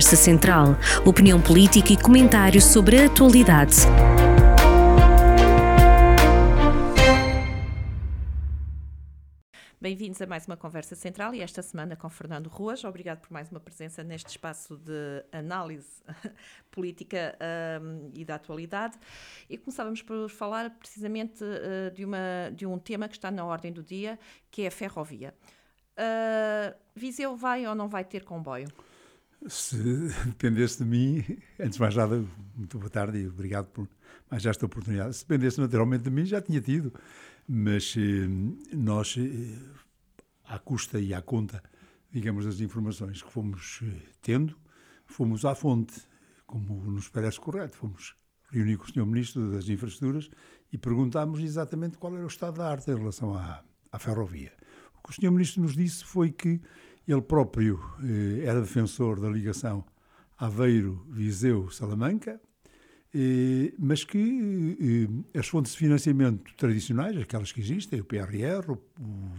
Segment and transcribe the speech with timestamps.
[0.00, 0.66] Conversa Central.
[1.04, 3.76] Opinião política e comentários sobre a atualidade.
[9.78, 12.82] Bem-vindos a mais uma Conversa Central e esta semana com Fernando Ruas.
[12.82, 16.02] Obrigado por mais uma presença neste espaço de análise
[16.72, 17.36] política
[17.82, 18.98] um, e da atualidade.
[19.50, 23.70] E começávamos por falar precisamente uh, de, uma, de um tema que está na ordem
[23.70, 24.18] do dia,
[24.50, 25.34] que é a ferrovia.
[25.92, 28.66] Uh, Viseu vai ou não vai ter comboio?
[29.48, 29.76] Se
[30.26, 31.24] dependesse de mim,
[31.58, 32.24] antes de mais nada,
[32.56, 33.88] muito boa tarde e obrigado por
[34.30, 35.16] mais esta oportunidade.
[35.16, 36.92] Se dependesse naturalmente de mim, já tinha tido
[37.52, 38.28] mas eh,
[38.76, 39.58] nós, eh,
[40.44, 41.60] à custa e à conta,
[42.12, 44.56] digamos, das informações que fomos eh, tendo,
[45.04, 46.00] fomos à fonte,
[46.46, 48.14] como nos parece correto, fomos
[48.52, 49.04] reunir com o Sr.
[49.04, 50.30] Ministro das Infraestruturas
[50.72, 54.52] e perguntámos exatamente qual era o estado da arte em relação à, à ferrovia.
[54.94, 55.32] O que o Sr.
[55.32, 56.60] Ministro nos disse foi que
[57.12, 59.84] ele próprio eh, era defensor da ligação
[60.38, 62.40] Aveiro-Viseu-Salamanca,
[63.14, 68.78] eh, mas que eh, as fontes de financiamento tradicionais, aquelas que existem, o PRR, o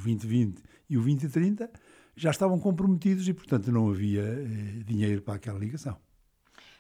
[0.04, 1.72] 2020 e o 2030,
[2.16, 4.24] já estavam comprometidos e, portanto, não havia
[4.86, 5.98] dinheiro para aquela ligação.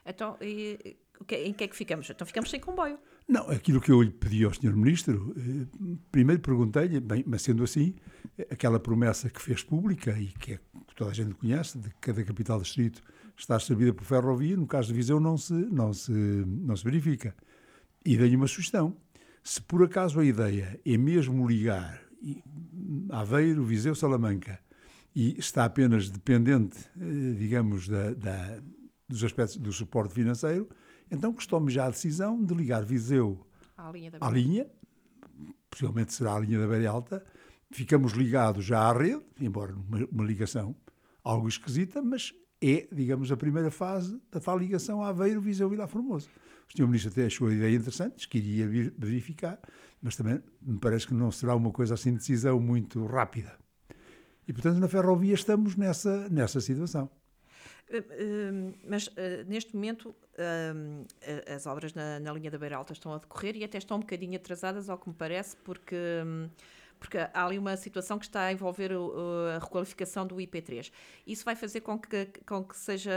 [0.06, 0.98] Então, e,
[1.30, 2.10] em que é que ficamos?
[2.10, 3.00] Então ficamos sem comboio.
[3.32, 4.76] Não, aquilo que eu lhe pedi ao Sr.
[4.76, 5.34] Ministro,
[6.12, 7.96] primeiro perguntei-lhe, bem, mas sendo assim,
[8.50, 11.96] aquela promessa que fez pública e que, é, que toda a gente conhece, de que
[12.02, 13.02] cada capital distrito
[13.38, 17.34] está servida por ferrovia, no caso de Viseu não se, não se, não se verifica.
[18.04, 18.98] E dei-lhe uma sugestão.
[19.42, 22.02] Se por acaso a ideia é mesmo ligar
[23.12, 24.60] Aveiro, Viseu, Salamanca
[25.16, 28.60] e está apenas dependente, eh, digamos, da, da,
[29.08, 30.68] dos aspectos do suporte financeiro,
[31.12, 33.46] então tome já a decisão de ligar Viseu
[33.78, 34.68] à linha, à linha
[35.72, 37.24] possivelmente será a linha da Beira Alta,
[37.72, 40.76] ficamos ligados já à rede, embora uma, uma ligação
[41.24, 45.88] algo esquisita, mas é, digamos, a primeira fase da tal ligação Aveiro, Viseu e Vila
[45.88, 46.30] Formoso.
[46.70, 46.86] O Sr.
[46.86, 49.60] Ministro até achou a ideia interessante, que iria verificar,
[50.02, 53.58] mas também me parece que não será uma coisa assim de decisão muito rápida.
[54.48, 57.10] E, portanto, na ferrovia estamos nessa, nessa situação.
[57.92, 60.16] Eh, eh, mas eh, neste momento
[61.54, 64.00] as obras na, na linha da Beira Alta estão a decorrer e até estão um
[64.00, 66.50] bocadinho atrasadas, ao que me parece, porque hum,
[67.02, 70.92] porque há ali uma situação que está a envolver a requalificação do IP3.
[71.26, 73.12] Isso vai fazer com que, com que seja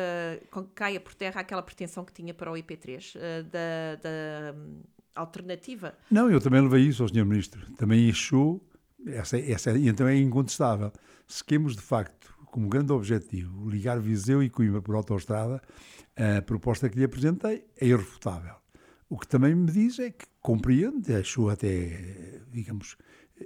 [0.51, 4.59] com que caia por terra aquela pretensão que tinha para o IP3 eh, da, da
[4.59, 4.81] hum,
[5.15, 5.95] alternativa?
[6.11, 7.27] Não, eu também levei isso ao Sr.
[7.27, 7.61] Ministro.
[7.77, 8.67] Também achou,
[9.07, 10.91] essa, essa então é incontestável,
[11.29, 15.60] se queremos de facto como grande objetivo ligar Viseu e Coimbra por autoestrada,
[16.15, 18.54] a proposta que lhe apresentei é irrefutável.
[19.09, 22.97] O que também me diz é que compreende, achou até, digamos,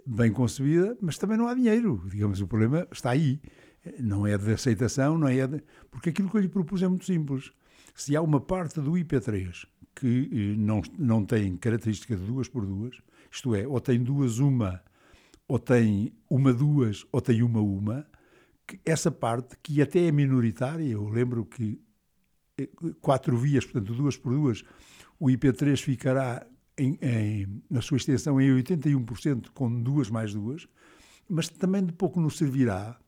[0.06, 2.04] bem concebida, mas também não há dinheiro.
[2.10, 3.40] Digamos, o problema está aí.
[3.98, 5.62] Não é de aceitação, não é de...
[5.90, 7.50] Porque aquilo que eu lhe propus é muito simples.
[7.94, 12.66] Se há uma parte do IP3 que eh, não, não tem característica de duas por
[12.66, 13.00] duas,
[13.32, 14.82] isto é, ou tem duas uma,
[15.48, 18.06] ou tem uma duas, ou tem uma uma,
[18.84, 21.80] essa parte, que até é minoritária, eu lembro que
[22.58, 22.68] eh,
[23.00, 24.64] quatro vias, portanto duas por duas,
[25.18, 26.46] o IP3 ficará
[26.76, 30.68] em, em, na sua extensão em 81%, com duas mais duas,
[31.28, 32.98] mas também de pouco nos servirá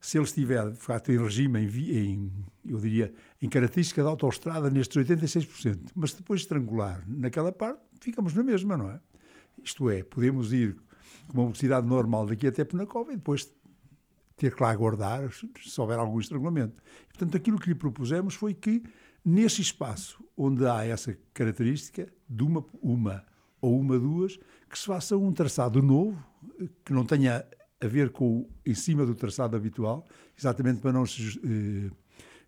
[0.00, 2.32] se ele estiver, de facto, em regime, em, em,
[2.64, 8.32] eu diria, em característica de autoestrada nestes 86%, mas depois de estrangular naquela parte, ficamos
[8.32, 8.98] na mesma, não é?
[9.62, 10.76] Isto é, podemos ir
[11.28, 13.52] com uma velocidade normal daqui até Penacova e depois
[14.40, 16.82] ter que lá aguardar se houver algum estrangulamento.
[17.08, 18.82] Portanto, aquilo que lhe propusemos foi que
[19.24, 23.24] Nesse espaço onde há essa característica de uma, uma
[23.60, 26.18] ou uma duas, que se faça um traçado novo,
[26.84, 27.44] que não tenha
[27.82, 30.06] a ver com em cima do traçado habitual,
[30.38, 31.90] exatamente para não se, eh,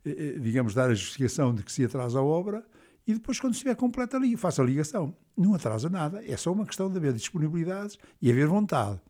[0.06, 2.64] eh, digamos, dar a justificação de que se atrasa a obra,
[3.06, 5.14] e depois, quando estiver completa faça a ligação.
[5.36, 9.00] Não atrasa nada, é só uma questão de haver disponibilidades e haver vontade.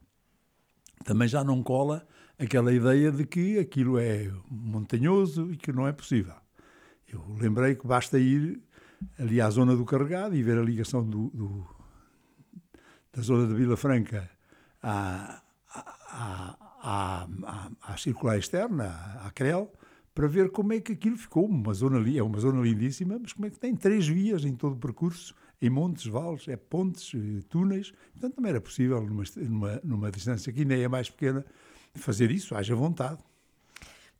[1.04, 2.06] Também já não cola
[2.38, 6.34] aquela ideia de que aquilo é montanhoso e que não é possível.
[7.12, 8.60] Eu lembrei que basta ir
[9.19, 11.66] ali à zona do carregado e ver a ligação do, do
[13.12, 14.31] da zona de Vila Franca
[14.82, 18.87] à, à, à, à, circular externa,
[19.22, 19.70] à CREL,
[20.14, 21.44] para ver como é que aquilo ficou.
[21.46, 24.75] Uma zona é uma zona lindíssima, mas como é que tem três vias em todo
[24.75, 27.93] o percurso, em montes, vales, é pontes, eh, túneis.
[28.12, 31.47] Portanto, também era possível, numa, numa, numa distância que ainda é mais pequena,
[31.94, 33.23] fazer isso, haja vontade.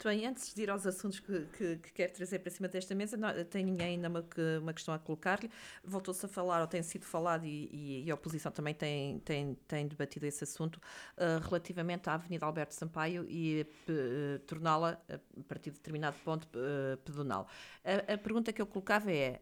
[0.05, 2.93] Muito bem, antes de ir aos assuntos que, que, que quero trazer para cima desta
[2.93, 4.25] mesa, não, tenho ainda uma,
[4.61, 5.49] uma questão a colocar-lhe.
[5.85, 9.55] Voltou-se a falar, ou tem sido falado, e, e, e, a oposição também tem, tem,
[9.69, 15.71] tem debatido esse assunto, uh, relativamente à Avenida Alberto Sampaio e uh, torná-la, a partir
[15.71, 17.47] de determinado ponto, uh, pedonal.
[17.85, 19.41] A, a, pergunta que eu colocava é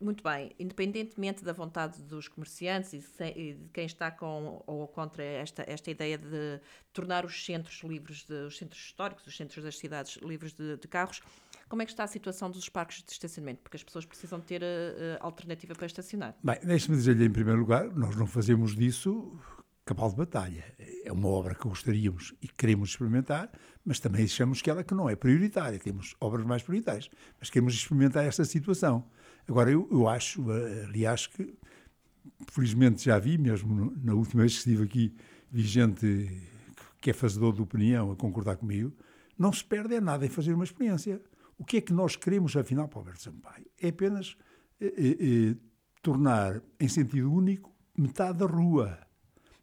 [0.00, 5.64] muito bem, independentemente da vontade dos comerciantes e de quem está com ou contra esta,
[5.66, 6.60] esta ideia de
[6.92, 10.88] tornar os centros livres, de, os centros históricos, os centros das cidades livres de, de
[10.88, 11.20] carros,
[11.68, 13.60] como é que está a situação dos parques de estacionamento?
[13.62, 14.64] Porque as pessoas precisam ter uh,
[15.20, 16.34] alternativa para estacionar.
[16.42, 19.38] Bem, deixe-me dizer-lhe em primeiro lugar, nós não fazemos disso
[19.84, 20.64] cabal de batalha.
[21.04, 23.50] É uma obra que gostaríamos e queremos experimentar,
[23.84, 25.78] mas também achamos que ela que não é prioritária.
[25.78, 29.04] Temos obras mais prioritárias, mas queremos experimentar esta situação.
[29.48, 31.54] Agora, eu, eu acho, eh, aliás, que
[32.48, 35.14] felizmente já vi, mesmo na última vez que estive aqui,
[35.50, 36.48] vi gente
[37.00, 38.92] que é fazedor de opinião a concordar comigo,
[39.38, 41.20] não se perde é nada em fazer uma experiência.
[41.58, 43.66] O que é que nós queremos, afinal, para o Alberto Sampaio?
[43.80, 44.36] É apenas
[44.80, 45.56] eh, eh,
[46.02, 48.98] tornar, em sentido único, metade da rua.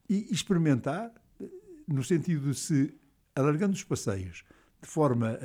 [0.09, 1.11] E experimentar,
[1.87, 2.97] no sentido de se,
[3.35, 4.43] alargando os passeios,
[4.81, 5.37] de forma,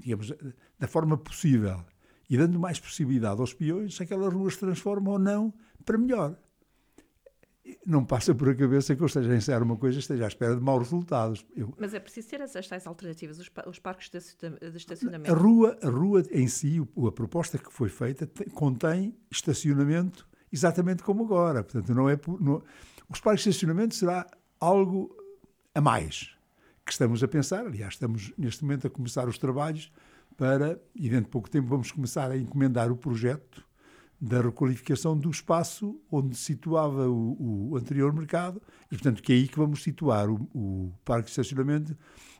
[0.00, 0.32] digamos,
[0.78, 1.84] da forma possível,
[2.28, 5.52] e dando mais possibilidade aos peões se aquelas ruas se transformam ou não
[5.84, 6.36] para melhor.
[7.86, 10.54] Não passa por a cabeça que eu esteja a ensaiar uma coisa esteja à espera
[10.54, 11.46] de maus resultados.
[11.54, 11.72] Eu...
[11.78, 15.32] Mas é preciso ter essas tais alternativas, os, os parques de, de, estacionamento.
[15.32, 21.02] A rua, a rua em si, a proposta que foi feita, tem, contém estacionamento exatamente
[21.02, 21.62] como agora.
[21.62, 22.62] Portanto, não é não,
[23.08, 24.26] os parques de estacionamento será
[24.58, 25.16] algo
[25.74, 26.36] a mais
[26.84, 27.64] que estamos a pensar.
[27.66, 29.92] Aliás, estamos neste momento a começar os trabalhos
[30.36, 33.64] para, e dentro de pouco tempo vamos começar a encomendar o projeto
[34.20, 39.36] da requalificação do espaço onde se situava o, o, anterior mercado e, portanto, que é
[39.36, 41.96] aí que vamos situar o, o parque de estacionamento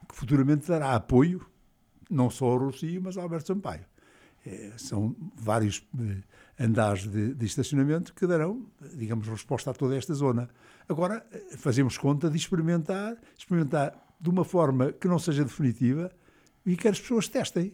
[0.08, 1.44] que futuramente dará apoio
[2.08, 3.84] não só ao Rocio, mas ao Alberto Sampaio.
[4.44, 8.66] É, são vários eh, andares de, de, estacionamento que darão,
[8.96, 10.48] digamos, resposta a toda esta zona.
[10.88, 16.10] Agora, eh, fazemos conta de experimentar, experimentar de uma forma que não seja definitiva
[16.66, 17.72] e que as pessoas testem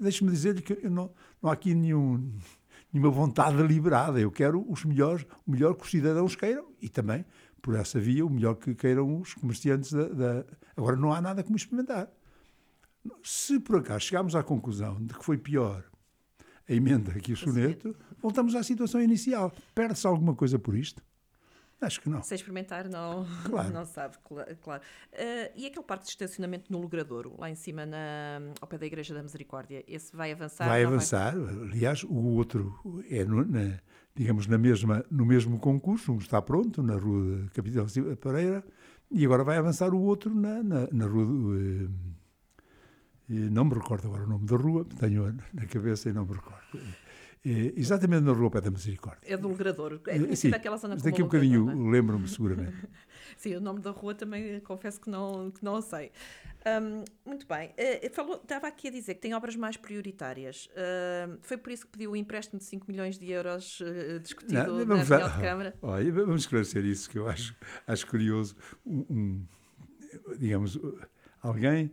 [0.00, 1.10] deixe-me dizer-lhe que não,
[1.42, 2.32] não há aqui nenhum,
[2.92, 4.20] nenhuma vontade deliberada.
[4.20, 7.24] Eu quero os melhores, o melhor que os cidadãos queiram e também,
[7.60, 10.44] por essa via, o melhor que queiram os comerciantes da, da...
[10.76, 12.08] Agora, não há nada como experimentar.
[13.22, 15.84] Se por acaso chegarmos à conclusão de que foi pior
[16.68, 19.52] a emenda que o soneto, voltamos à situação inicial.
[19.74, 21.02] Perde-se alguma coisa por isto?
[21.80, 22.22] Acho que não.
[22.22, 23.70] Sem experimentar, não, claro.
[23.70, 24.16] não sabe,
[24.62, 24.82] claro.
[25.12, 28.86] Uh, e aquele parque de estacionamento no Logradouro, lá em cima, na, ao pé da
[28.86, 30.66] Igreja da Misericórdia, esse vai avançar?
[30.66, 31.38] Vai avançar.
[31.38, 31.54] Vai...
[31.70, 33.78] Aliás, o outro é, no, na,
[34.14, 37.86] digamos, na mesma, no mesmo concurso, um está pronto, na Rua Capitão
[38.20, 38.64] Pereira,
[39.10, 41.24] e agora vai avançar o outro na, na, na Rua.
[41.24, 41.88] Uh,
[43.28, 46.80] não me recordo agora o nome da rua, tenho na cabeça e não me recordo.
[47.44, 49.32] É, exatamente na Rua Pé da Misericórdia.
[49.32, 50.00] É do Logrador.
[50.06, 51.90] É Sim, daquela zona Daqui um bocadinho é?
[51.90, 52.76] lembro-me seguramente.
[53.36, 56.10] Sim, o nome da rua também confesso que não, que não sei.
[56.66, 57.70] Um, muito bem.
[57.70, 60.66] Uh, falou, estava aqui a dizer que tem obras mais prioritárias.
[60.66, 64.18] Uh, foi por isso que pediu o um empréstimo de 5 milhões de euros uh,
[64.20, 65.74] discutido não, na reunião de Câmara?
[65.80, 67.54] Olha, vamos esclarecer isso, que eu acho,
[67.86, 68.56] acho curioso.
[68.84, 69.46] Um
[70.38, 70.78] digamos,
[71.42, 71.92] alguém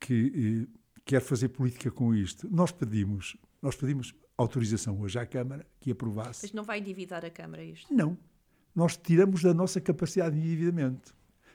[0.00, 0.68] que
[1.04, 2.48] quer fazer política com isto.
[2.50, 6.46] Nós pedimos, nós pedimos autorização hoje à Câmara que aprovasse.
[6.46, 7.92] Mas não vai endividar a Câmara isto?
[7.92, 8.16] Não.
[8.74, 11.14] Nós tiramos da nossa capacidade de endividamento.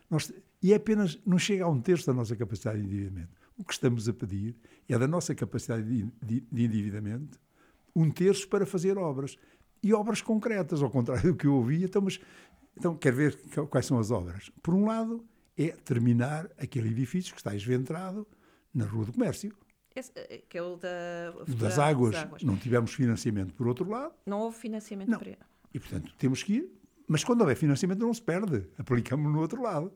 [0.10, 3.30] Nós, e é apenas, não chega a um terço da nossa capacidade de endividamento.
[3.58, 4.56] O que estamos a pedir
[4.90, 7.40] é da nossa capacidade de, de, de endividamento
[7.96, 9.38] um terço para fazer obras.
[9.84, 11.84] E obras concretas, ao contrário do que eu ouvi.
[11.84, 12.20] Então, mas,
[12.78, 13.38] então quer ver
[13.70, 14.52] quais são as obras?
[14.62, 15.26] Por um lado,
[15.58, 18.28] é terminar aquele edifício que está esventrado
[18.74, 19.54] na Rua do Comércio.
[19.96, 22.14] Esse, eh, que é o da, das, águas.
[22.14, 22.44] das, águas.
[22.44, 24.14] Não tivemos financiamento por outro lado.
[24.26, 25.20] Não houve financiamento não.
[25.20, 25.38] para
[25.74, 26.82] E, portanto, temos que ir.
[27.08, 28.68] Mas quando houver financiamento não se perde.
[28.78, 29.92] Aplicamos no outro lado.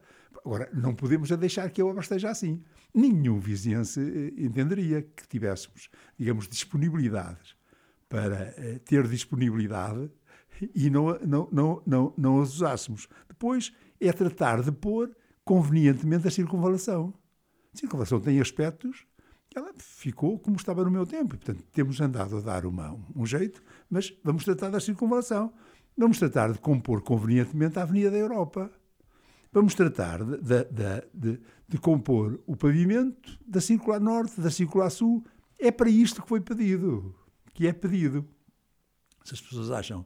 [0.46, 2.62] Agora, não podemos deixar que a obra esteja assim.
[2.94, 7.56] Nenhum vizinhense eh, entenderia que tivéssemos, digamos, disponibilidades
[8.10, 10.12] para uh, ter disponibilidade
[10.74, 13.08] e não, não, não, não, não as usássemos.
[13.28, 17.14] Depois é tratar de pôr convenientemente a circunvalação.
[17.74, 19.06] A circunvalação tem aspectos
[19.56, 21.38] ela ficou como estava no meu tempo.
[21.38, 25.54] Portanto, temos andado a dar uma, um jeito, mas vamos tratar da circunvalação.
[25.98, 28.70] Vamos tratar de compor convenientemente a Avenida da Europa.
[29.54, 35.24] Vamos tratar de, de, de, de compor o pavimento da Circular Norte, da Circular Sul.
[35.58, 37.16] É para isto que foi pedido.
[37.54, 38.28] Que é pedido.
[39.24, 40.06] Se as pessoas acham.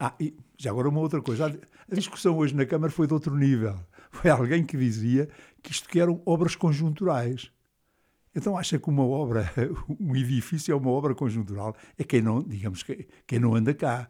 [0.00, 1.46] Ah, e já agora uma outra coisa.
[1.90, 3.78] A discussão hoje na Câmara foi de outro nível.
[4.10, 5.28] Foi alguém que dizia
[5.62, 7.52] que isto que eram obras conjunturais.
[8.38, 9.52] Então acha que uma obra,
[9.98, 11.74] um edifício é uma obra conjuntural?
[11.98, 12.84] É quem não, digamos,
[13.26, 14.08] quem não anda cá.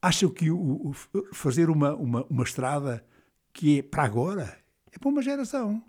[0.00, 0.94] Acha que o, o,
[1.34, 3.04] fazer uma, uma, uma estrada
[3.52, 4.58] que é para agora
[4.90, 5.84] é para uma geração.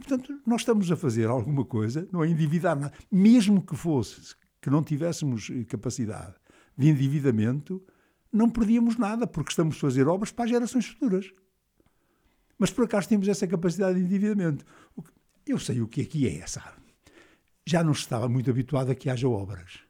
[0.00, 2.94] E, portanto, nós estamos a fazer alguma coisa, não é endividar nada.
[3.10, 6.34] Mesmo que fosse, que não tivéssemos capacidade
[6.78, 7.84] de endividamento,
[8.32, 11.30] não perdíamos nada, porque estamos a fazer obras para as gerações futuras.
[12.58, 14.64] Mas por acaso temos essa capacidade de endividamento.
[15.46, 16.81] Eu sei o que é que é, sabe?
[17.66, 19.80] Já não estava muito habituado a que haja obras.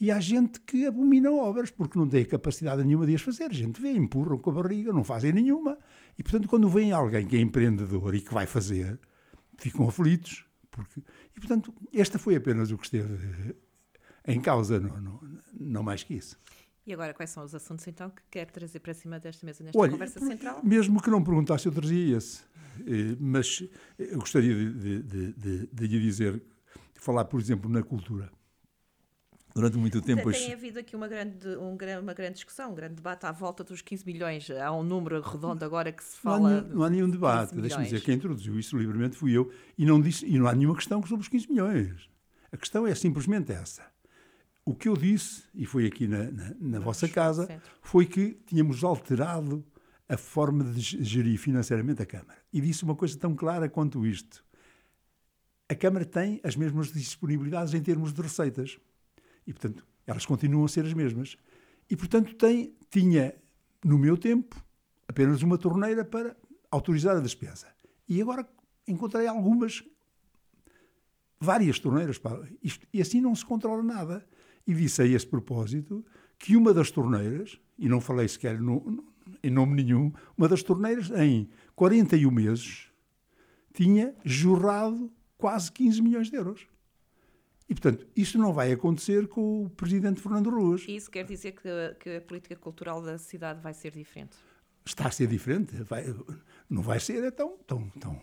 [0.00, 3.44] E há gente que abomina obras porque não tem capacidade nenhuma de as fazer.
[3.44, 5.78] A gente vê, empurram com a barriga, não fazem nenhuma.
[6.18, 8.98] E, portanto, quando vem alguém que é empreendedor e que vai fazer,
[9.56, 10.44] ficam aflitos.
[10.70, 11.02] Porque...
[11.36, 13.54] E, portanto, esta foi apenas o que esteve
[14.26, 15.20] em causa, não, não,
[15.58, 16.38] não mais que isso.
[16.86, 19.78] E agora, quais são os assuntos, então, que quer trazer para cima desta mesa nesta
[19.78, 20.60] Olha, conversa central?
[20.62, 22.42] Mesmo que não perguntasse, eu trazia esse.
[22.86, 23.62] Eh, mas
[23.98, 26.42] eu gostaria de, de, de, de lhe dizer,
[26.94, 28.30] falar, por exemplo, na cultura.
[29.54, 30.32] Durante muito tempo.
[30.32, 33.80] Tem havido aqui uma grande, um, uma grande discussão, um grande debate à volta dos
[33.80, 34.50] 15 milhões.
[34.50, 36.38] Há um número redondo agora que se fala.
[36.38, 37.54] Não há nenhum, não há nenhum debate.
[37.54, 39.52] Deixa-me dizer, quem introduziu isso livremente fui eu.
[39.78, 42.10] E não, disse, e não há nenhuma questão sobre os 15 milhões.
[42.50, 43.84] A questão é simplesmente essa.
[44.64, 47.46] O que eu disse, e foi aqui na, na, na vossa casa,
[47.80, 49.64] foi que tínhamos alterado
[50.08, 52.38] a forma de gerir financeiramente a Câmara.
[52.52, 54.44] E disse uma coisa tão clara quanto isto.
[55.68, 58.78] A Câmara tem as mesmas disponibilidades em termos de receitas.
[59.46, 61.36] E, portanto, elas continuam a ser as mesmas.
[61.88, 63.34] E, portanto, tem, tinha,
[63.82, 64.62] no meu tempo,
[65.08, 66.36] apenas uma torneira para
[66.70, 67.68] autorizar a despesa.
[68.06, 68.46] E agora
[68.86, 69.82] encontrei algumas,
[71.40, 72.18] várias torneiras.
[72.18, 74.26] Para, isto, e assim não se controla nada.
[74.66, 76.04] E disse a esse propósito
[76.38, 79.13] que uma das torneiras, e não falei sequer no,
[79.46, 82.90] em nome nenhum, uma das torneiras, em 41 meses,
[83.72, 86.66] tinha jorrado quase 15 milhões de euros.
[87.68, 90.84] E, portanto, isto não vai acontecer com o presidente Fernando Ruas.
[90.86, 94.36] Isso quer dizer que, que a política cultural da cidade vai ser diferente?
[94.84, 95.74] Está a ser diferente.
[95.82, 96.04] Vai,
[96.68, 98.20] não vai ser tão, tão, tão,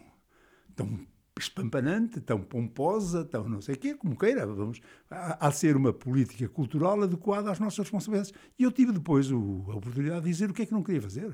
[0.75, 1.07] tão
[1.41, 4.45] espampanante, tão pomposa, tão não sei o quê, como queira.
[4.45, 8.33] Vamos, há, a ser uma política cultural adequada às nossas responsabilidades.
[8.57, 11.01] E eu tive depois o, a oportunidade de dizer o que é que não queria
[11.01, 11.33] fazer.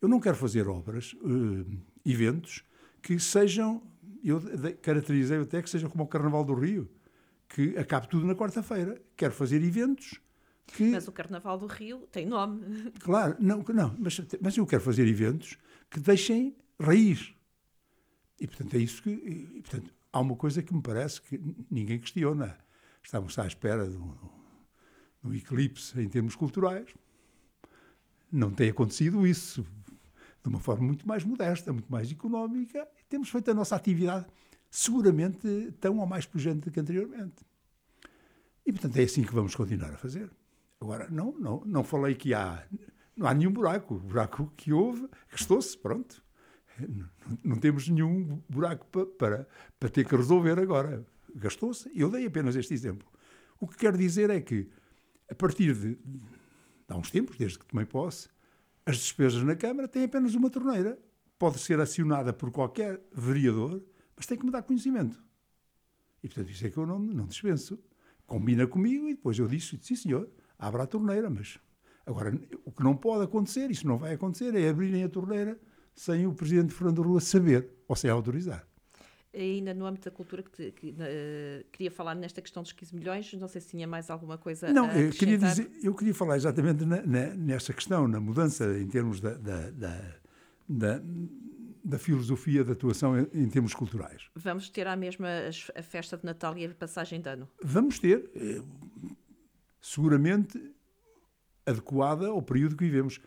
[0.00, 1.66] Eu não quero fazer obras, uh,
[2.04, 2.62] eventos,
[3.02, 3.82] que sejam,
[4.22, 4.42] eu
[4.82, 6.90] caracterizei até que sejam como o Carnaval do Rio
[7.48, 9.00] que acabe tudo na quarta-feira.
[9.16, 10.20] Quero fazer eventos
[10.66, 10.90] que...
[10.90, 12.90] Mas o Carnaval do Rio tem nome.
[13.00, 15.58] Claro, não, não mas, mas eu quero fazer eventos
[15.90, 17.33] que deixem raiz.
[18.40, 19.10] E, portanto, é isso que...
[19.10, 22.56] E, portanto, há uma coisa que me parece que ninguém questiona.
[23.02, 24.14] Estamos à espera de um,
[25.22, 26.88] de um eclipse em termos culturais.
[28.30, 29.66] Não tem acontecido isso
[30.42, 32.86] de uma forma muito mais modesta, muito mais económica.
[33.08, 34.26] Temos feito a nossa atividade
[34.70, 37.44] seguramente tão ou mais pujante que anteriormente.
[38.66, 40.30] E, portanto, é assim que vamos continuar a fazer.
[40.80, 42.66] Agora, não, não, não falei que há,
[43.16, 43.94] não há nenhum buraco.
[43.94, 46.23] O buraco que houve, gastou-se, pronto.
[47.42, 51.06] Não, temos nenhum buraco para, para, para ter que resolver agora.
[51.34, 51.90] Gastou-se.
[51.94, 53.06] Eu dei apenas este exemplo.
[53.60, 54.68] O que quero dizer é que,
[55.30, 56.20] a partir de, de
[56.88, 58.28] há uns tempos, desde que tomei posse,
[58.84, 60.98] as despesas na Câmara têm apenas uma torneira.
[61.38, 63.82] Pode ser acionada por qualquer vereador
[64.16, 65.22] mas tem que me dar conhecimento.
[66.22, 67.78] E, portanto, isso é que eu não, não dispenso.
[68.26, 71.58] Combina comigo e depois eu disse, sim senhor, abra a torneira, mas...
[72.06, 75.58] Agora, o que não pode acontecer, isso não vai acontecer, é abrirem a torneira
[75.94, 78.66] sem o Presidente Fernando Rua saber ou sem autorizar.
[79.32, 83.32] Ainda no âmbito da cultura, que, que uh, queria falar nesta questão dos 15 milhões,
[83.34, 86.36] não sei se tinha mais alguma coisa não, a eu queria dizer, eu queria falar
[86.36, 90.14] exatamente na, na, nessa questão, na mudança em termos da, da, da,
[90.68, 91.02] da
[91.84, 94.30] da filosofia de atuação em, em, termos culturais.
[94.34, 95.28] Vamos ter a mesma
[95.76, 97.46] a festa de Natal e a passagem de ano?
[97.62, 98.62] Vamos ter, eh,
[99.82, 100.58] seguramente
[101.66, 103.20] adequada ao período que vivemos.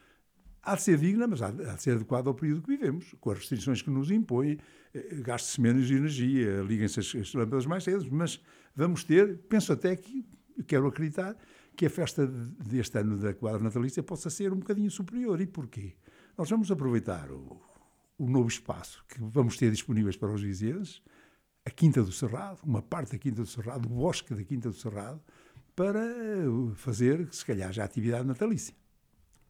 [0.61, 3.39] Há de ser digna, mas há de ser adequada ao período que vivemos, com as
[3.39, 4.57] restrições que nos impõem,
[4.93, 8.41] eh, gaste-se menos energia, liguem-se as, as lâmpadas mais cedo, mas
[8.75, 10.25] vamos ter, penso até que,
[10.67, 11.37] quero acreditar,
[11.75, 15.39] que a festa deste ano da quadra natalícia possa ser um bocadinho superior.
[15.39, 15.93] E porquê?
[16.37, 17.61] Nós vamos aproveitar o,
[18.17, 21.03] o novo espaço que vamos ter disponíveis para os vizinhos,
[21.63, 24.75] a Quinta do Cerrado, uma parte da Quinta do Cerrado, o bosque da Quinta do
[24.75, 25.21] Cerrado,
[25.75, 26.01] para
[26.75, 28.73] fazer, se calhar, já atividade natalícia.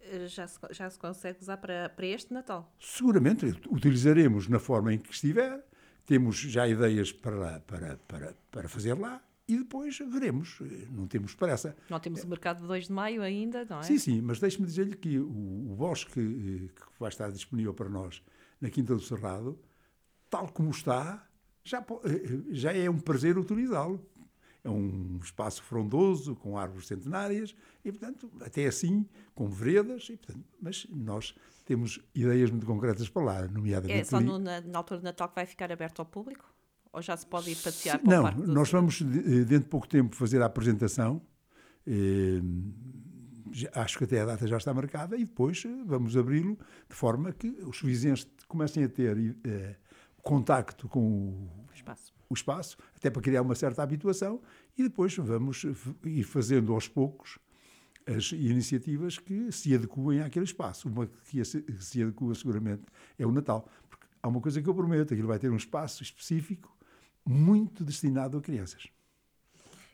[0.10, 2.74] Eh, já se, já se consegue usar para, para este Natal?
[2.80, 5.64] Seguramente, utilizaremos na forma em que estiver,
[6.06, 10.60] temos já ideias para, para, para, para fazer lá e depois veremos,
[10.92, 11.76] não temos pressa.
[11.90, 13.84] Não temos o mercado de 2 de maio ainda, não é?
[13.84, 17.88] Sim, sim, mas deixe-me dizer-lhe que o, o bosque eh, que vai estar disponível para
[17.88, 18.22] nós
[18.60, 19.58] na Quinta do Cerrado,
[20.30, 21.26] tal como está,
[21.64, 21.86] já,
[22.50, 24.06] já é um prazer utilizá-lo.
[24.68, 27.56] É um espaço frondoso, com árvores centenárias,
[27.86, 31.34] e, portanto, até assim, com veredas, e, portanto, mas nós
[31.66, 34.00] temos ideias muito concretas para lá, nomeadamente...
[34.00, 36.54] É só no, na, na, altura de Natal que vai ficar aberto ao público?
[36.92, 39.88] Ou já se pode ir passear para Não, o Parque nós vamos, dentro de pouco
[39.88, 41.22] tempo, fazer a apresentação.
[41.86, 42.42] Eh,
[43.74, 46.58] acho que até a data já está marcada e depois eh, vamos abri-lo
[46.90, 49.76] de forma que os vizinhos comecem a ter eh,
[50.22, 52.14] contacto com o espaço.
[52.30, 54.42] o espaço, até para criar uma certa habituação
[54.78, 55.66] e depois vamos
[56.06, 57.40] ir fazendo aos poucos
[58.08, 60.88] as iniciativas que se adequem àquele espaço.
[60.88, 62.84] Uma que se adequa seguramente
[63.20, 63.70] é o Natal.
[63.90, 66.76] Porque há uma coisa que eu prometo, aquilo vai ter um espaço específico
[67.26, 68.88] muito destinado a crianças.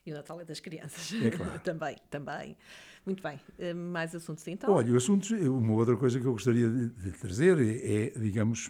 [0.05, 1.13] E o Natal é das crianças.
[1.13, 1.59] É claro.
[1.63, 2.57] também, também.
[3.05, 3.39] Muito bem.
[3.57, 4.71] Uh, mais assuntos então?
[4.71, 8.69] Olha, assuntos, uma outra coisa que eu gostaria de, de trazer é, é digamos,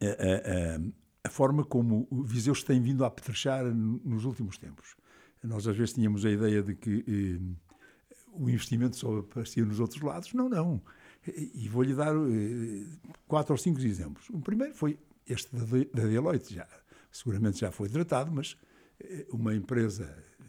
[0.00, 0.80] a, a, a,
[1.28, 4.96] forma como o Viseu se tem vindo a apetrechar nos últimos tempos.
[5.42, 10.00] Nós às vezes tínhamos a ideia de que eh, o investimento só aparecia nos outros
[10.02, 10.32] lados.
[10.32, 10.82] Não, não.
[11.26, 12.86] E vou-lhe dar eh,
[13.26, 14.28] quatro ou cinco exemplos.
[14.30, 16.66] O primeiro foi este da, da Deloitte, já,
[17.12, 18.56] seguramente já foi tratado, mas
[19.00, 20.44] eh, uma empresa eh,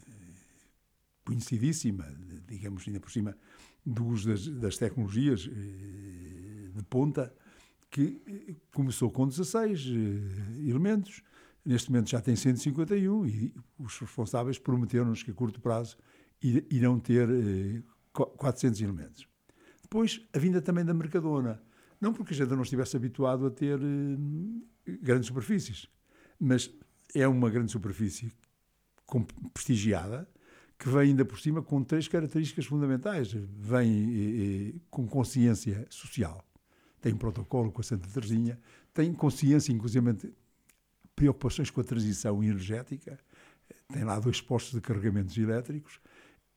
[1.25, 2.05] conhecidíssima,
[2.47, 3.37] digamos ainda por cima,
[3.85, 7.33] do uso das, das tecnologias eh, de ponta,
[7.89, 9.85] que começou com 16
[10.67, 11.21] elementos,
[11.65, 15.97] neste momento já tem 151 e os responsáveis prometeram-nos que a curto prazo
[16.41, 17.27] irão ter
[18.13, 19.27] 400 elementos.
[19.81, 21.61] Depois, a vinda também da Mercadona.
[21.99, 23.79] Não porque a gente não estivesse habituado a ter
[25.01, 25.87] grandes superfícies,
[26.39, 26.73] mas
[27.13, 28.31] é uma grande superfície
[29.53, 30.29] prestigiada
[30.77, 33.33] que vem ainda por cima com três características fundamentais.
[33.33, 36.41] Vem com consciência social,
[37.01, 38.59] tem um protocolo com a Santa Teresinha,
[38.93, 40.33] tem consciência, inclusive,
[41.15, 43.19] preocupações com a transição energética,
[43.91, 45.99] tem lá dois postos de carregamentos elétricos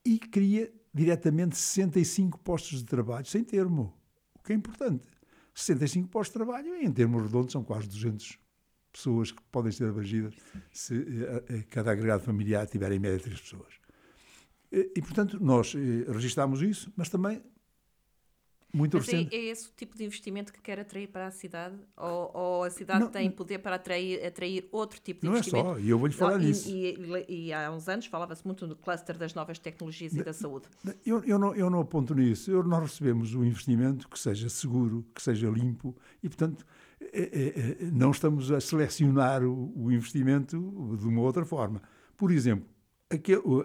[0.04, 3.94] e cria diretamente 65 postos de trabalho sem termo,
[4.34, 5.04] o que é importante.
[5.54, 8.38] 65 postos de trabalho, em termos redondos, são quase 200
[8.92, 10.34] pessoas que podem ser abrangidas
[10.70, 13.74] se uh, cada agregado familiar tiver em média três pessoas.
[14.70, 15.78] E, portanto, nós uh,
[16.12, 17.42] registámos isso, mas também
[18.72, 19.28] muito mas é.
[19.30, 21.76] É, esse o tipo de investimento que quer atrair para a cidade?
[21.96, 25.64] Ou, ou a cidade não, tem poder para atrair, atrair outro tipo de não investimento?
[25.64, 26.70] Não é só, e eu vou-lhe falar nisso.
[26.70, 26.96] E,
[27.28, 30.66] e, e, há uns anos falava-se muito no cluster das novas tecnologias e da saúde.
[31.04, 32.50] Eu, eu, não, eu não aponto nisso.
[32.50, 36.64] Eu, nós recebemos um investimento que seja seguro, que seja limpo e, portanto,
[37.12, 40.56] é, é, é, não estamos a selecionar o, investimento
[40.98, 41.82] de uma outra forma.
[42.16, 42.66] Por exemplo,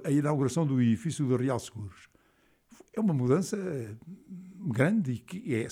[0.04, 2.10] a inauguração do edifício do Real Seguros
[3.00, 3.58] é uma mudança
[4.60, 5.70] grande e que é,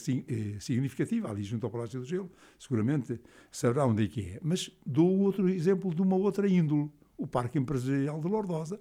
[0.59, 2.31] significativa ali junto ao Palácio do Gelo.
[2.57, 3.19] Seguramente
[3.51, 4.39] saberá onde é que é.
[4.41, 6.89] Mas dou outro exemplo de uma outra índole.
[7.17, 8.79] O Parque Empresarial de Lordosa,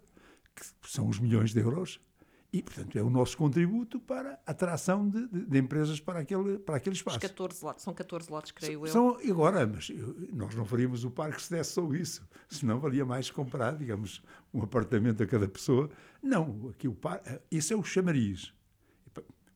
[0.54, 2.00] que são os milhões de euros
[2.54, 6.56] e, portanto, é o nosso contributo para a atração de, de, de, empresas para aquele,
[6.60, 7.16] para aquele espaço.
[7.16, 9.32] Os 14 lotes, são 14 lotes, creio são, eu.
[9.32, 9.90] Agora, mas
[10.32, 12.24] nós não faríamos o parque se desse só isso.
[12.48, 15.90] Senão valia mais comprar, digamos, um apartamento a cada pessoa.
[16.22, 18.54] Não, aqui o parque, esse é o chamariz.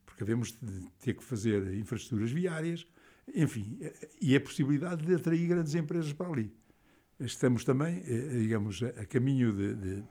[0.05, 2.85] Porque havemos de ter que fazer infraestruturas viárias,
[3.33, 3.79] enfim,
[4.19, 6.53] e a possibilidade de atrair grandes empresas para ali.
[7.17, 10.03] Estamos também, eh, digamos, a caminho de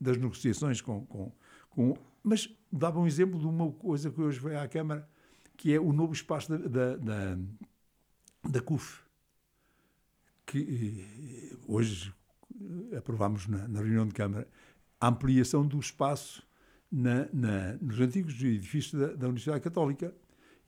[0.00, 1.32] das negociações com, com
[1.74, 5.08] com, mas dava um exemplo de uma coisa que hoje veio à Câmara,
[5.56, 7.38] que é o novo espaço da, da, da,
[8.48, 9.02] da CUF,
[10.46, 11.02] que
[11.52, 12.12] eh, hoje
[12.96, 14.48] aprovámos na, na, reunião de Câmara,
[15.00, 16.46] a ampliação do espaço
[16.90, 20.14] na, na, nos antigos edifícios da, da, Universidade Católica.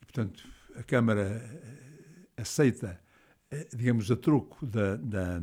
[0.01, 3.01] E, portanto, a Câmara eh, aceita,
[3.51, 5.43] eh, digamos, a troco da, da,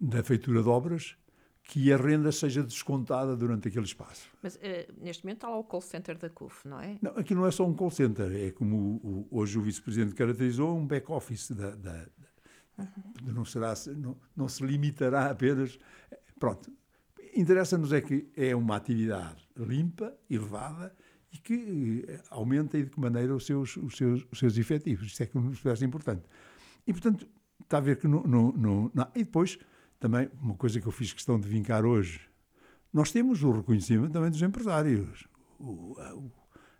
[0.00, 1.16] da feitura de obras,
[1.64, 4.28] que a renda seja descontada durante aquele espaço.
[4.42, 4.60] Mas uh,
[5.00, 6.98] neste momento está lá o call center da CUF, não é?
[7.00, 10.14] Não, aqui não é só um call center, é como o, o, hoje o vice-presidente
[10.14, 12.06] caracterizou, um back-office da, da,
[12.78, 12.86] uhum.
[13.32, 15.78] não, será, não, não se limitará apenas...
[16.38, 16.72] Pronto,
[17.34, 20.94] interessa-nos é que é uma atividade limpa, elevada,
[21.32, 25.06] e que eh, aumenta e de que maneira os seus, os seus, os seus efetivos.
[25.06, 26.22] Isso é que nos parece importante.
[26.86, 27.26] E, portanto,
[27.62, 29.08] está a ver que no, no, no, não.
[29.14, 29.58] E depois
[30.02, 32.20] também, uma coisa que eu fiz questão de vincar hoje,
[32.92, 35.28] nós temos o reconhecimento também dos empresários.
[35.60, 35.96] O,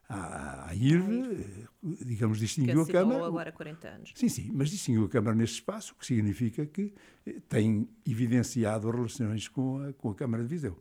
[0.09, 1.69] a, a IRV,
[2.05, 3.25] digamos, distinguiu a Câmara.
[3.25, 4.13] agora 40 anos.
[4.17, 6.93] Sim, sim, mas distinguiu a Câmara neste espaço, o que significa que
[7.25, 10.77] eh, tem evidenciado relações com a, com a Câmara de Viseu.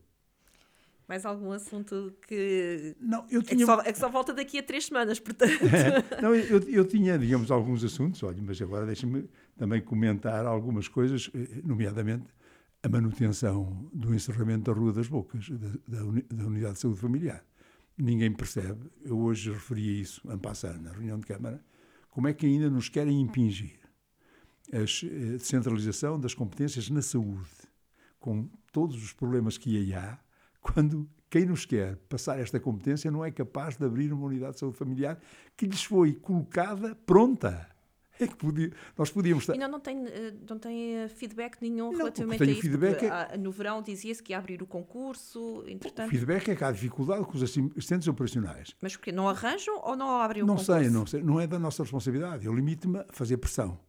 [1.11, 2.95] Mais algum assunto que.
[3.01, 3.65] Não, eu É que, tinha...
[3.65, 5.51] só, é que só volta daqui a três semanas, portanto.
[6.23, 11.29] Não, eu, eu tinha, digamos, alguns assuntos, olha, mas agora deixa-me também comentar algumas coisas,
[11.35, 12.27] eh, nomeadamente
[12.81, 16.99] a manutenção do encerramento da Rua das Bocas, da, da, uni- da Unidade de Saúde
[17.01, 17.43] Familiar.
[17.97, 21.61] Ninguém percebe, eu hoje referia isso, ano passado, na reunião de Câmara,
[22.09, 23.73] como é que ainda nos querem impingir
[24.71, 24.77] a
[25.37, 27.49] descentralização das competências na saúde,
[28.17, 30.17] com todos os problemas que aí há,
[30.61, 34.59] quando quem nos quer passar esta competência não é capaz de abrir uma unidade de
[34.59, 35.19] saúde familiar
[35.57, 37.67] que lhes foi colocada pronta.
[38.19, 39.55] É que podia- nós podíamos estar.
[39.55, 42.61] E não, não tem, eh, não tem eh, feedback nenhum Não, relativamente o a isso.
[42.61, 46.09] feedback é- No verão dizia-se que ia abrir o concurso, O entretanto.
[46.11, 48.75] feedback é que há dificuldade com os assistentes operacionais.
[48.79, 50.79] Mas porque não arranjam ou não abrem o Não concurso?
[50.79, 52.45] sei, não sei, não é da nossa responsabilidade.
[52.45, 53.79] Eu limito-me a fazer pressão.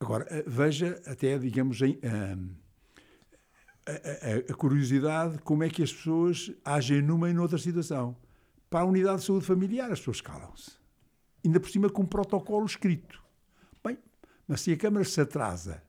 [0.00, 2.48] Agora, eh, veja até, digamos, em, ahm,
[3.86, 8.16] a, a- curiosidade como é que as pessoas agem numa e noutra situação.
[8.68, 10.72] Para a unidade de saúde familiar, as pessoas calam-se.
[11.44, 13.22] Ainda por cima com um protocolo escrito.
[13.84, 13.96] Bem,
[14.48, 15.82] mas se a Câmara se atrasa,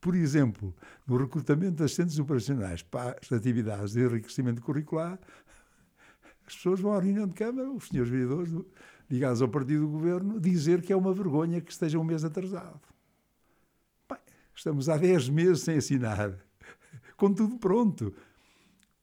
[0.00, 0.74] por exemplo,
[1.06, 5.18] no recrutamento de assistentes operacionais para as atividades de enriquecimento curricular,
[6.46, 8.66] as pessoas vão à reunião de Câmara, os senhores vereadores do-
[9.10, 12.80] ligados ao partido do governo, dizer que é uma vergonha que esteja um mês atrasado.
[14.08, 14.18] Bem,
[14.54, 16.38] estamos há 10 meses sem assinar,
[17.16, 18.14] com tudo pronto,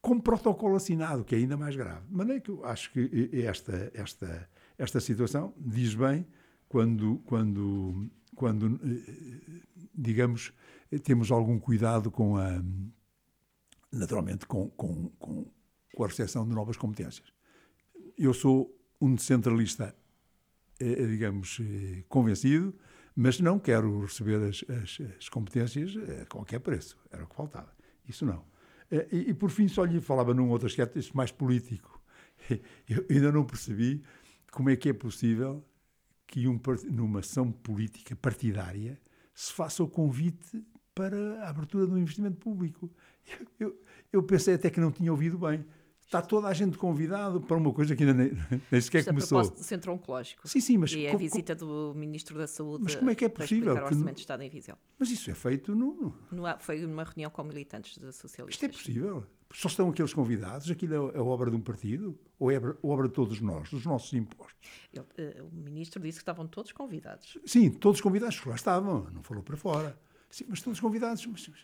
[0.02, 2.06] com protocolo assinado, que é ainda mais grave.
[2.08, 6.28] De maneira que eu acho que esta, esta, esta situação diz bem
[6.68, 9.62] quando, quando, quando eh,
[9.94, 10.54] digamos,
[10.92, 12.62] eh, temos algum cuidado com a,
[13.92, 15.46] naturalmente, com, com, com,
[15.96, 17.32] com a recepção de novas competências.
[18.18, 19.96] Eu sou um centralista,
[20.80, 22.76] eh, digamos, eh, convencido,
[23.16, 26.98] mas não quero receber as, as, as competências a qualquer preço.
[27.12, 27.72] Era o que faltava.
[28.08, 28.46] Isso não.
[28.92, 32.02] Eh, E, e por fim, só lhe falava num outro aspecto, isso mais político.
[32.88, 34.04] Eu ainda não percebi
[34.52, 35.64] como é que é possível
[36.28, 36.60] que um,
[36.92, 39.00] numa ação política partidária
[39.34, 40.64] se faça o convite
[40.96, 42.92] para a abertura de um investimento público.
[43.60, 45.66] Eu, eu, eu pensei até que não tinha ouvido bem.
[46.06, 48.32] Está toda a gente convidado para uma coisa que ainda nem,
[48.72, 49.38] nem sequer Isto a começou.
[49.40, 50.48] propósito do Centro Oncológico.
[50.48, 53.26] Sim, sim, mas, e é a visita do Ministro da Saúde Mas como é que
[53.26, 54.76] é para possível explicar o Orçamento de Estado em Viseu.
[55.00, 56.14] mas isso é feito no.
[56.32, 58.56] No- Foi numa reunião com militantes da socialistas.
[58.64, 59.26] Isto é possível.
[59.56, 60.70] Só estão aqueles convidados?
[60.72, 62.18] Aquilo é, é obra de um partido?
[62.40, 64.70] Ou é obra- de todos nós, dos nossos impostos?
[64.92, 67.38] Ele, eh, o Ministro disse que estavam todos convidados.
[67.46, 69.98] Sim, todos convidados, lá estavam, não falou para fora.
[70.30, 71.24] Sim, mas todos convidados.
[71.28, 71.60] Mas, mas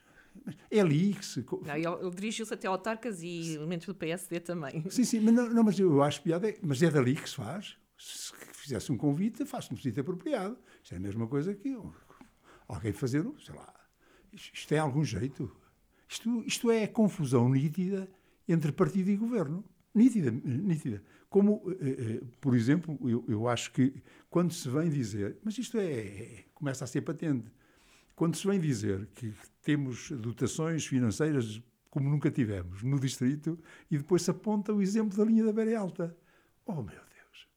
[0.72, 1.46] é ali que se.
[1.66, 4.84] Não, ele ele dirigiu-se até autarcas e elementos do PSD também.
[4.90, 7.36] Sim, sim, mas, não, não, mas eu acho piada, é- mas é dali que se
[7.36, 7.78] faz.
[7.98, 10.58] Se fizesse um convite, faço no sítio apropriado.
[10.84, 11.94] Isto é a mesma coisa que eu-
[12.68, 13.74] alguém fazer, um, sei lá.
[14.32, 15.52] Isto, tem algum jeito.
[16.08, 18.08] Isto, isto é confusão nítida
[18.48, 19.64] entre partido e governo.
[19.94, 21.04] Nítida, nítida.
[21.30, 23.94] Como, eh, eh, por exemplo, eu, eu acho que
[24.30, 27.52] quando se vem dizer, mas isto é, é- começa a ser patente,
[28.20, 33.58] quando se vem dizer que temos dotações financeiras como nunca tivemos no distrito
[33.90, 36.18] e depois se aponta o exemplo da linha da Beira Alta.
[36.66, 37.48] Oh, meu Deus!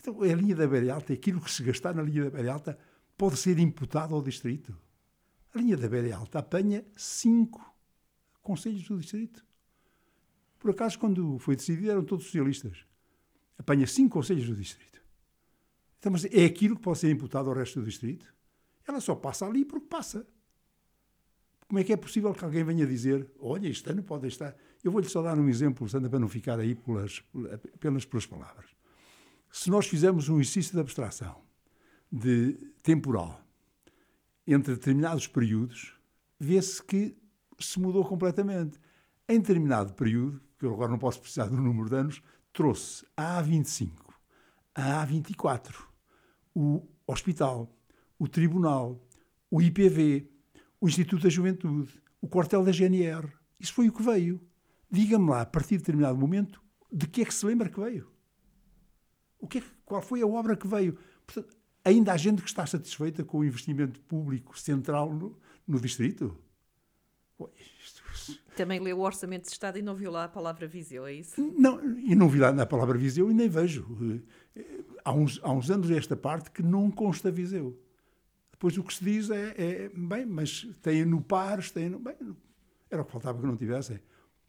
[0.00, 2.78] Então, a linha da Beira Alta, aquilo que se gastar na linha da Beira Alta,
[3.14, 4.74] pode ser imputado ao distrito.
[5.52, 7.60] A linha da Beira Alta apanha cinco
[8.42, 9.44] conselhos do distrito.
[10.58, 12.86] Por acaso, quando foi decidido, eram todos socialistas.
[13.58, 14.98] Apanha cinco conselhos do distrito.
[15.98, 18.34] Então, mas é aquilo que pode ser imputado ao resto do distrito?
[18.86, 20.26] Ela só passa ali porque passa.
[21.68, 24.54] Como é que é possível que alguém venha dizer, olha, este ano pode estar...
[24.84, 27.22] Eu vou-lhe só dar um exemplo, Sandra, para não ficar aí pelas,
[27.74, 28.70] apenas pelas palavras.
[29.50, 31.42] Se nós fizermos um exercício de abstração
[32.10, 33.40] de temporal
[34.46, 35.98] entre determinados períodos,
[36.38, 37.16] vê-se que
[37.58, 38.78] se mudou completamente.
[39.28, 42.22] Em determinado período, que eu agora não posso precisar do número de anos,
[42.52, 43.90] trouxe a A25,
[44.74, 45.74] a A24,
[46.54, 47.75] o hospital,
[48.18, 49.00] o tribunal,
[49.50, 50.28] o IPV,
[50.80, 53.28] o Instituto da Juventude, o quartel da GNR.
[53.58, 54.40] Isso foi o que veio.
[54.90, 58.10] Diga-me lá, a partir de determinado momento, de que é que se lembra que veio?
[59.38, 60.98] O que é, qual foi a obra que veio?
[61.26, 66.36] Portanto, ainda há gente que está satisfeita com o investimento público central no, no distrito?
[68.56, 71.40] Também leu o Orçamento de Estado e não viu lá a palavra Viseu, é isso?
[71.58, 73.86] Não, e não vi lá na palavra Viseu e nem vejo.
[74.56, 77.78] Eh, Há uns, há uns anos esta parte que não consta Viseu.
[78.56, 82.16] Depois o que se diz é, é, bem, mas tem no Pares, tem no, bem,
[82.90, 84.00] era o que faltava que não tivessem.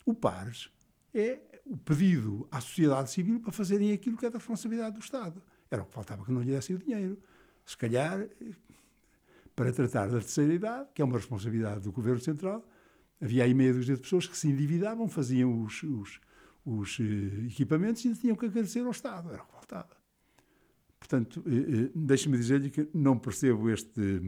[0.06, 0.72] O Pares
[1.14, 5.44] é o pedido à sociedade civil para fazerem aquilo que é da responsabilidade do Estado.
[5.70, 7.18] Era o que faltava que não lhe dessem o dinheiro.
[7.66, 8.26] Se calhar,
[9.54, 12.66] para tratar da terceira idade, que é uma responsabilidade do Governo Central,
[13.20, 16.22] havia aí meia dúzia de pessoas que se endividavam, faziam os, os,
[16.66, 19.97] os eh, equipamentos e ainda tinham que agradecer ao Estado, era o que faltava.
[21.00, 24.22] Portanto, eh, eh, deixe-me dizer-lhe que não percebo este.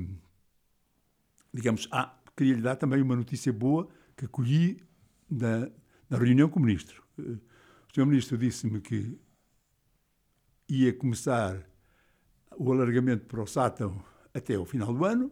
[1.53, 4.81] Digamos, ah, queria lhe dar também uma notícia boa que colhi
[5.29, 5.69] da,
[6.09, 7.03] da reunião com o Ministro.
[7.17, 8.05] O Sr.
[8.05, 9.17] Ministro disse-me que
[10.67, 11.67] ia começar
[12.57, 14.03] o alargamento para o Sátão
[14.33, 15.31] até ao final do ano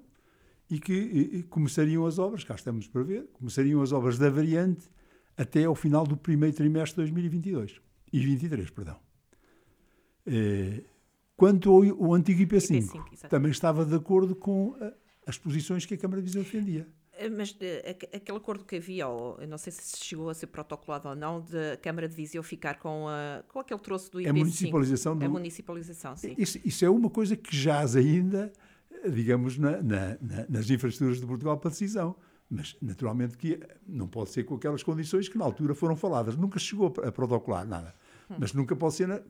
[0.69, 4.89] e que e, começariam as obras, cá estamos para ver, começariam as obras da variante
[5.37, 7.79] até ao final do primeiro trimestre de 2022
[8.11, 8.99] e 23, perdão.
[10.25, 10.83] É,
[11.37, 14.91] quanto ao, ao antigo IP5, IP5 também estava de acordo com a,
[15.25, 16.87] as posições que a Câmara de Viseu defendia.
[17.17, 17.55] Eh, mas uh,
[18.13, 21.41] aquele acordo que havia, ou, eu não sei se chegou a ser protocolado ou não,
[21.41, 24.29] da Câmara de Viseu ficar com, a, com aquele troço do IP5.
[24.29, 25.17] A municipalização.
[25.17, 25.25] Do...
[25.25, 26.35] A municipalização, sim.
[26.37, 28.51] Isso, isso, é uma coisa que jaz ainda,
[29.09, 32.15] digamos, na, na, na, nas infraestruturas de Portugal para decisão.
[32.49, 36.37] Mas, naturalmente, que não pode ser com aquelas condições que na altura foram faladas.
[36.37, 37.93] Nunca chegou a protocolar nada.
[38.29, 38.35] Hum.
[38.39, 39.21] Mas nunca pode ser.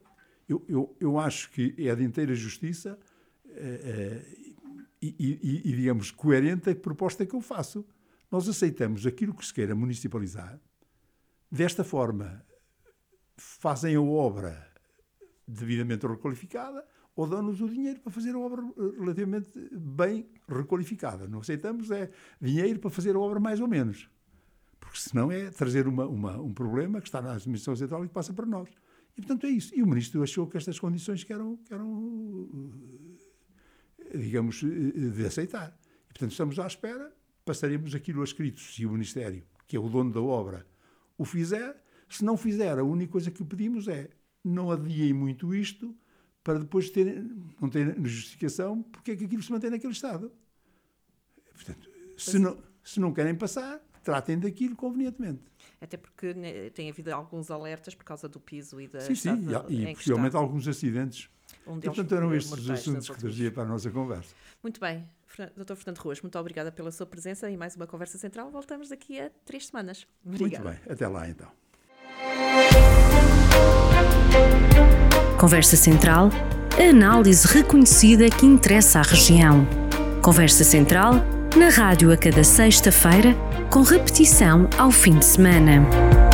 [0.48, 2.98] Eu, eu, eu acho que é de inteira justiça.
[3.50, 4.22] Eh,
[5.00, 7.84] e, e, e, digamos, coerente a proposta que eu faço.
[8.30, 10.60] Nós aceitamos aquilo que se queira municipalizar,
[11.50, 12.44] desta forma
[13.36, 14.66] fazem a obra
[15.46, 16.84] devidamente requalificada
[17.16, 18.62] ou dão-nos o dinheiro para fazer a obra
[18.98, 21.26] relativamente bem requalificada.
[21.26, 24.10] Não aceitamos é dinheiro para fazer a obra mais ou menos.
[24.78, 28.14] Porque senão é trazer uma, uma, um problema que está na administração central e que
[28.14, 28.68] passa para nós.
[29.18, 29.74] E portanto é isso.
[29.74, 32.70] E o ministro achou que estas condições que eram, que eram
[34.14, 35.76] digamos, eh, de aceitar.
[36.04, 37.12] E, portanto, estamos à espera,
[37.44, 40.66] passaremos aquilo a escrito, se o Ministério, que é o dono da obra,
[41.16, 41.82] o fizer.
[42.08, 44.08] Se não fizer, a única coisa que pedimos é
[44.42, 45.94] não adiem muito isto
[46.42, 47.22] para depois ter,
[47.60, 50.32] não ter justificação porque é que aquilo se mantém naquele estado.
[51.52, 55.42] Portanto, se não, se não querem passar, tratem daquilo convenientemente.
[55.78, 59.00] Até porque né, tem havido alguns alertas por causa do piso e da.
[59.00, 61.28] Sim, sim, e, e possivelmente alguns acidentes
[61.66, 64.34] um deles, Portanto, eram estes os assuntos que trazia para a nossa conversa.
[64.62, 65.06] Muito bem.
[65.54, 65.74] Dr.
[65.74, 68.50] Fernando Ruas, muito obrigada pela sua presença e mais uma conversa central.
[68.50, 70.06] Voltamos daqui a três semanas.
[70.24, 70.64] Obrigada.
[70.64, 70.92] Muito bem.
[70.92, 71.48] Até lá, então.
[75.38, 76.30] Conversa Central.
[76.78, 79.66] A análise reconhecida que interessa à região.
[80.22, 81.14] Conversa Central,
[81.56, 83.34] na rádio a cada sexta-feira,
[83.70, 86.27] com repetição ao fim de semana.